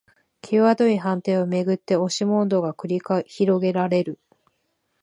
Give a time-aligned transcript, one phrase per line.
[0.41, 4.19] きわどい判定をめぐって押し問答が繰り広げられる